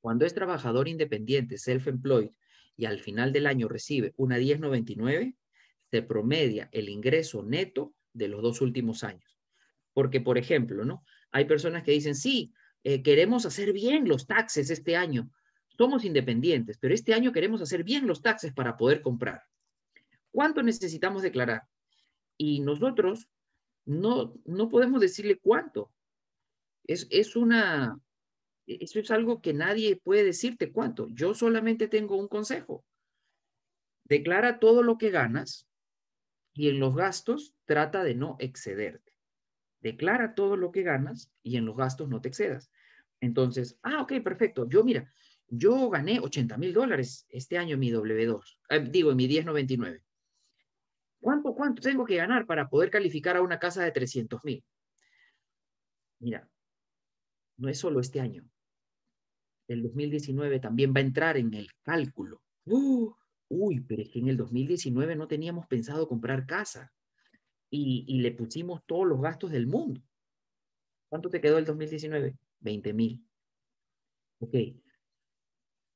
Cuando 0.00 0.24
es 0.24 0.34
trabajador 0.34 0.88
independiente, 0.88 1.56
self-employed, 1.56 2.30
y 2.76 2.84
al 2.84 3.00
final 3.00 3.32
del 3.32 3.46
año 3.46 3.68
recibe 3.68 4.12
una 4.16 4.38
1099, 4.38 5.34
se 5.90 6.02
promedia 6.02 6.68
el 6.72 6.88
ingreso 6.88 7.42
neto 7.42 7.94
de 8.12 8.28
los 8.28 8.42
dos 8.42 8.60
últimos 8.60 9.02
años. 9.02 9.38
Porque, 9.94 10.20
por 10.20 10.36
ejemplo, 10.36 10.84
¿no? 10.84 11.04
Hay 11.36 11.44
personas 11.44 11.82
que 11.82 11.90
dicen, 11.92 12.14
sí, 12.14 12.54
eh, 12.82 13.02
queremos 13.02 13.44
hacer 13.44 13.74
bien 13.74 14.08
los 14.08 14.26
taxes 14.26 14.70
este 14.70 14.96
año, 14.96 15.30
somos 15.76 16.06
independientes, 16.06 16.78
pero 16.78 16.94
este 16.94 17.12
año 17.12 17.30
queremos 17.30 17.60
hacer 17.60 17.84
bien 17.84 18.06
los 18.06 18.22
taxes 18.22 18.54
para 18.54 18.78
poder 18.78 19.02
comprar. 19.02 19.42
¿Cuánto 20.30 20.62
necesitamos 20.62 21.20
declarar? 21.20 21.64
Y 22.38 22.60
nosotros 22.60 23.28
no, 23.84 24.32
no 24.46 24.70
podemos 24.70 25.02
decirle 25.02 25.38
cuánto. 25.38 25.92
Es, 26.84 27.06
es 27.10 27.36
una, 27.36 28.00
eso 28.66 28.98
es 28.98 29.10
algo 29.10 29.42
que 29.42 29.52
nadie 29.52 29.96
puede 29.96 30.24
decirte 30.24 30.72
cuánto. 30.72 31.06
Yo 31.10 31.34
solamente 31.34 31.88
tengo 31.88 32.16
un 32.16 32.28
consejo. 32.28 32.82
Declara 34.04 34.58
todo 34.58 34.82
lo 34.82 34.96
que 34.96 35.10
ganas 35.10 35.68
y 36.54 36.70
en 36.70 36.80
los 36.80 36.96
gastos 36.96 37.52
trata 37.66 38.04
de 38.04 38.14
no 38.14 38.36
excederte. 38.38 39.15
Declara 39.80 40.34
todo 40.34 40.56
lo 40.56 40.72
que 40.72 40.82
ganas 40.82 41.32
y 41.42 41.56
en 41.56 41.64
los 41.64 41.76
gastos 41.76 42.08
no 42.08 42.20
te 42.20 42.28
excedas. 42.28 42.70
Entonces, 43.20 43.78
ah, 43.82 44.02
ok, 44.02 44.14
perfecto. 44.22 44.68
Yo, 44.68 44.84
mira, 44.84 45.10
yo 45.48 45.88
gané 45.90 46.20
80 46.20 46.56
mil 46.58 46.72
dólares 46.72 47.26
este 47.28 47.58
año 47.58 47.74
en 47.74 47.80
mi 47.80 47.90
W2, 47.90 48.58
eh, 48.70 48.88
digo, 48.90 49.10
en 49.10 49.16
mi 49.16 49.28
1099. 49.28 50.02
¿Cuánto, 51.20 51.54
¿Cuánto 51.54 51.82
tengo 51.82 52.04
que 52.04 52.16
ganar 52.16 52.46
para 52.46 52.68
poder 52.68 52.90
calificar 52.90 53.36
a 53.36 53.42
una 53.42 53.58
casa 53.58 53.82
de 53.82 53.92
300 53.92 54.44
mil? 54.44 54.64
Mira, 56.18 56.48
no 57.56 57.68
es 57.68 57.78
solo 57.78 58.00
este 58.00 58.20
año. 58.20 58.44
El 59.68 59.82
2019 59.82 60.60
también 60.60 60.92
va 60.94 60.98
a 60.98 61.04
entrar 61.04 61.36
en 61.36 61.52
el 61.54 61.68
cálculo. 61.82 62.42
Uh, 62.64 63.12
uy, 63.48 63.80
pero 63.80 64.02
es 64.02 64.10
que 64.10 64.20
en 64.20 64.28
el 64.28 64.36
2019 64.36 65.16
no 65.16 65.26
teníamos 65.26 65.66
pensado 65.66 66.06
comprar 66.06 66.46
casa. 66.46 66.92
Y, 67.76 68.18
le 68.20 68.32
pusimos 68.32 68.84
todos 68.86 69.06
los 69.06 69.20
gastos 69.20 69.50
del 69.50 69.66
mundo. 69.66 70.00
¿Cuánto 71.08 71.30
te 71.30 71.40
quedó 71.40 71.58
el 71.58 71.64
2019? 71.64 72.36
20 72.60 72.92
mil. 72.92 73.24
Ok. 74.40 74.54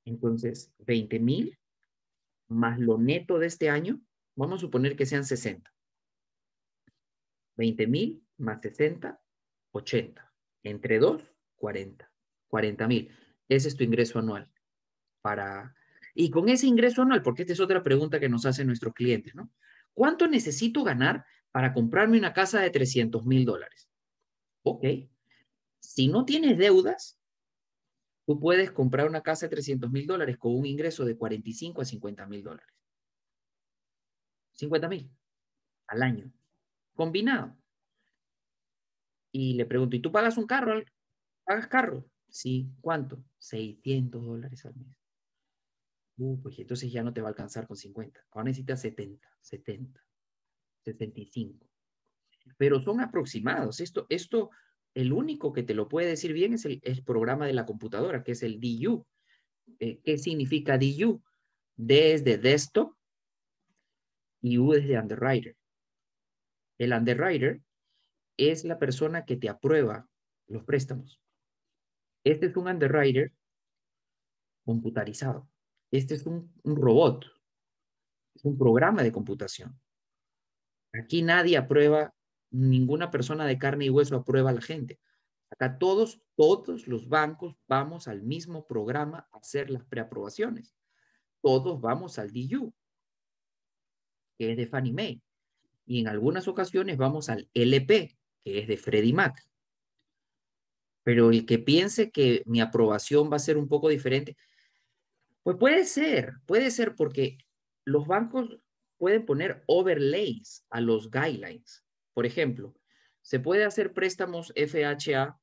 Entonces, 0.04 0.72
20 0.78 1.18
mil 1.18 1.58
más 2.48 2.78
lo 2.78 2.98
neto 2.98 3.38
de 3.38 3.46
este 3.46 3.70
año, 3.70 4.00
vamos 4.34 4.58
a 4.58 4.60
suponer 4.60 4.96
que 4.96 5.06
sean 5.06 5.24
60. 5.24 5.72
20 7.56 7.86
mil 7.86 8.24
más 8.38 8.60
60, 8.62 9.20
80. 9.72 10.32
Entre 10.62 10.98
2, 10.98 11.22
40. 11.56 12.10
40 12.48 12.88
mil. 12.88 13.10
Ese 13.48 13.68
es 13.68 13.76
tu 13.76 13.84
ingreso 13.84 14.18
anual. 14.18 14.50
Para... 15.22 15.74
Y 16.14 16.30
con 16.30 16.48
ese 16.48 16.66
ingreso 16.66 17.02
anual, 17.02 17.22
porque 17.22 17.42
esta 17.42 17.52
es 17.52 17.60
otra 17.60 17.82
pregunta 17.82 18.18
que 18.18 18.28
nos 18.28 18.46
hacen 18.46 18.66
nuestros 18.66 18.94
clientes, 18.94 19.34
¿no? 19.34 19.50
¿Cuánto 19.92 20.26
necesito 20.26 20.82
ganar 20.82 21.24
para 21.52 21.72
comprarme 21.72 22.18
una 22.18 22.32
casa 22.32 22.60
de 22.60 22.70
300 22.70 23.24
mil 23.26 23.44
dólares? 23.44 23.88
Ok. 24.62 24.84
Si 25.80 26.08
no 26.08 26.24
tienes 26.24 26.58
deudas, 26.58 27.18
tú 28.26 28.38
puedes 28.38 28.70
comprar 28.70 29.08
una 29.08 29.22
casa 29.22 29.46
de 29.46 29.50
300 29.50 29.90
mil 29.90 30.06
dólares 30.06 30.36
con 30.38 30.54
un 30.54 30.66
ingreso 30.66 31.04
de 31.04 31.16
45 31.16 31.82
a 31.82 31.84
50 31.84 32.26
mil 32.26 32.42
dólares. 32.42 32.74
50 34.52 34.88
mil 34.88 35.10
al 35.88 36.02
año, 36.02 36.32
combinado. 36.94 37.56
Y 39.32 39.54
le 39.54 39.66
pregunto, 39.66 39.96
¿y 39.96 40.00
tú 40.00 40.12
pagas 40.12 40.36
un 40.36 40.46
carro? 40.46 40.82
¿Pagas 41.44 41.66
carro? 41.66 42.04
Sí, 42.28 42.70
¿cuánto? 42.80 43.24
600 43.38 44.24
dólares 44.24 44.64
al 44.66 44.76
mes. 44.76 44.96
Uh, 46.18 46.40
pues 46.42 46.58
entonces 46.58 46.92
ya 46.92 47.02
no 47.02 47.12
te 47.12 47.20
va 47.22 47.28
a 47.28 47.30
alcanzar 47.30 47.66
con 47.66 47.76
50. 47.76 48.20
Ahora 48.30 48.44
necesitas 48.44 48.80
70, 48.82 49.26
70, 49.40 50.00
75. 50.84 51.66
Pero 52.56 52.80
son 52.80 53.00
aproximados. 53.00 53.80
Esto, 53.80 54.06
esto, 54.08 54.50
el 54.94 55.12
único 55.12 55.52
que 55.52 55.62
te 55.62 55.74
lo 55.74 55.88
puede 55.88 56.08
decir 56.08 56.32
bien 56.32 56.54
es 56.54 56.64
el, 56.64 57.04
programa 57.04 57.46
de 57.46 57.52
la 57.52 57.66
computadora, 57.66 58.22
que 58.22 58.32
es 58.32 58.42
el 58.42 58.60
DU. 58.60 59.06
Eh, 59.78 60.00
¿Qué 60.02 60.18
significa 60.18 60.78
DU? 60.78 61.22
D 61.76 62.12
es 62.12 62.24
de 62.24 62.36
desktop 62.38 62.94
y 64.42 64.58
U 64.58 64.74
es 64.74 64.86
de 64.86 64.98
underwriter. 64.98 65.56
El 66.78 66.92
underwriter 66.92 67.60
es 68.36 68.64
la 68.64 68.78
persona 68.78 69.24
que 69.24 69.36
te 69.36 69.48
aprueba 69.48 70.08
los 70.46 70.64
préstamos. 70.64 71.20
Este 72.24 72.46
es 72.46 72.56
un 72.56 72.68
underwriter 72.68 73.32
computarizado. 74.64 75.48
Este 75.90 76.14
es 76.14 76.26
un, 76.26 76.52
robot. 76.64 77.26
Es 78.34 78.44
un 78.44 78.56
programa 78.56 79.02
de 79.02 79.12
computación. 79.12 79.78
Aquí 80.92 81.22
nadie 81.22 81.56
aprueba, 81.56 82.14
ninguna 82.50 83.10
persona 83.10 83.46
de 83.46 83.58
carne 83.58 83.86
y 83.86 83.90
hueso 83.90 84.16
aprueba 84.16 84.50
a 84.50 84.54
la 84.54 84.60
gente. 84.60 84.98
Acá 85.50 85.78
todos, 85.78 86.20
todos 86.36 86.86
los 86.86 87.08
bancos 87.08 87.56
vamos 87.66 88.08
al 88.08 88.22
mismo 88.22 88.66
programa 88.66 89.28
a 89.32 89.38
hacer 89.38 89.70
las 89.70 89.84
preaprobaciones. 89.84 90.74
Todos 91.42 91.80
vamos 91.80 92.18
al 92.18 92.32
DU, 92.32 92.72
que 94.38 94.52
es 94.52 94.56
de 94.56 94.66
Fannie 94.66 94.92
Mae. 94.92 95.22
Y 95.86 96.00
en 96.00 96.08
algunas 96.08 96.46
ocasiones 96.46 96.96
vamos 96.96 97.28
al 97.28 97.48
LP, 97.52 98.16
que 98.44 98.58
es 98.60 98.68
de 98.68 98.76
Freddie 98.76 99.12
Mac. 99.12 99.44
Pero 101.02 101.30
el 101.30 101.46
que 101.46 101.58
piense 101.58 102.10
que 102.10 102.42
mi 102.46 102.60
aprobación 102.60 103.30
va 103.32 103.36
a 103.36 103.40
ser 103.40 103.56
un 103.56 103.68
poco 103.68 103.88
diferente, 103.88 104.36
pues 105.42 105.56
puede 105.56 105.84
ser, 105.84 106.34
puede 106.46 106.70
ser 106.70 106.94
porque 106.94 107.38
los 107.84 108.06
bancos 108.06 108.60
pueden 109.00 109.24
poner 109.24 109.64
overlays 109.66 110.66
a 110.68 110.82
los 110.82 111.10
guidelines. 111.10 111.82
Por 112.12 112.26
ejemplo, 112.26 112.76
se 113.22 113.40
puede 113.40 113.64
hacer 113.64 113.94
préstamos 113.94 114.52
FHA 114.54 115.40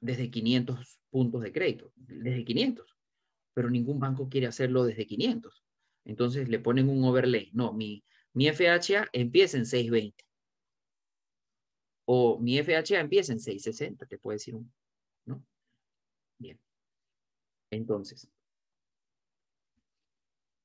desde 0.00 0.28
500 0.28 1.00
puntos 1.08 1.40
de 1.42 1.52
crédito, 1.52 1.92
desde 1.94 2.44
500, 2.44 2.96
pero 3.54 3.70
ningún 3.70 4.00
banco 4.00 4.28
quiere 4.28 4.48
hacerlo 4.48 4.82
desde 4.82 5.06
500. 5.06 5.64
Entonces 6.04 6.48
le 6.48 6.58
ponen 6.58 6.88
un 6.88 7.04
overlay. 7.04 7.52
No, 7.52 7.72
mi, 7.72 8.04
mi 8.32 8.48
FHA 8.48 9.08
empieza 9.12 9.56
en 9.56 9.66
620. 9.66 10.24
O 12.06 12.40
mi 12.40 12.58
FHA 12.58 12.98
empieza 12.98 13.32
en 13.32 13.38
660, 13.38 14.06
te 14.06 14.18
puede 14.18 14.34
decir 14.34 14.56
un, 14.56 14.72
¿no? 15.26 15.46
Bien. 16.38 16.58
Entonces, 17.70 18.28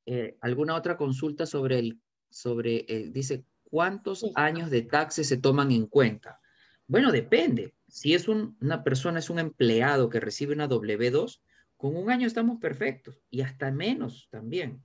eh, 0.08 0.36
¿alguna 0.42 0.76
otra 0.76 0.98
consulta 0.98 1.46
sobre 1.46 1.78
el, 1.78 2.02
sobre, 2.32 2.84
dice, 3.12 3.46
cuántos 3.64 4.26
años 4.34 4.72
de 4.72 4.82
taxes 4.82 5.28
se 5.28 5.38
toman 5.38 5.72
en 5.72 5.86
cuenta? 5.86 6.40
Bueno, 6.88 7.12
depende. 7.12 7.76
Si 7.88 8.14
es 8.14 8.28
una 8.28 8.84
persona, 8.84 9.20
es 9.20 9.30
un 9.30 9.38
empleado 9.40 10.10
que 10.10 10.20
recibe 10.20 10.54
una 10.54 10.68
W2, 10.68 11.40
con 11.78 11.96
un 11.96 12.10
año 12.10 12.26
estamos 12.26 12.60
perfectos 12.60 13.22
y 13.30 13.42
hasta 13.42 13.72
menos 13.72 14.28
también. 14.32 14.82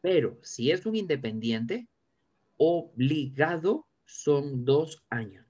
Pero 0.00 0.38
si 0.42 0.70
es 0.70 0.86
un 0.86 0.96
independiente, 0.96 1.88
obligado 2.56 3.86
son 4.04 4.64
dos 4.64 5.04
años. 5.08 5.45